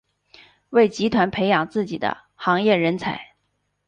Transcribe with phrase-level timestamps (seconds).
[0.71, 3.35] 为集团培养自己的行业人才。